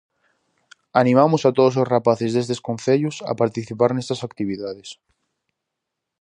Animamos 1.01 1.41
a 1.45 1.51
todos 1.57 1.75
os 1.81 1.89
rapaces 1.95 2.31
destes 2.33 2.63
concellos 2.67 3.15
a 3.29 3.31
participar 3.41 3.91
nestas 3.93 4.21
actividades. 4.27 4.89